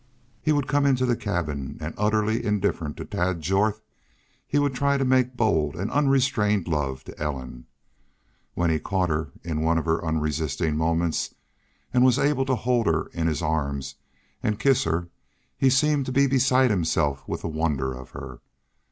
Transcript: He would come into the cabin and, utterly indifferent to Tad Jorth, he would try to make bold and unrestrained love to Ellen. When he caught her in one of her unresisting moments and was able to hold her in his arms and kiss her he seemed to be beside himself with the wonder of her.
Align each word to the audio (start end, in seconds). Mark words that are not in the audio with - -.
He 0.41 0.51
would 0.51 0.67
come 0.67 0.87
into 0.87 1.05
the 1.05 1.15
cabin 1.15 1.77
and, 1.79 1.93
utterly 1.95 2.43
indifferent 2.43 2.97
to 2.97 3.05
Tad 3.05 3.39
Jorth, 3.39 3.83
he 4.47 4.57
would 4.57 4.73
try 4.73 4.97
to 4.97 5.05
make 5.05 5.37
bold 5.37 5.75
and 5.75 5.91
unrestrained 5.91 6.67
love 6.67 7.03
to 7.03 7.19
Ellen. 7.21 7.67
When 8.55 8.71
he 8.71 8.79
caught 8.79 9.11
her 9.11 9.29
in 9.43 9.61
one 9.61 9.77
of 9.77 9.85
her 9.85 10.03
unresisting 10.03 10.75
moments 10.75 11.35
and 11.93 12.03
was 12.03 12.17
able 12.17 12.45
to 12.45 12.55
hold 12.55 12.87
her 12.87 13.09
in 13.13 13.27
his 13.27 13.43
arms 13.43 13.93
and 14.41 14.57
kiss 14.59 14.85
her 14.85 15.09
he 15.55 15.69
seemed 15.69 16.07
to 16.07 16.11
be 16.11 16.25
beside 16.25 16.71
himself 16.71 17.23
with 17.27 17.41
the 17.41 17.47
wonder 17.47 17.93
of 17.93 18.09
her. 18.09 18.39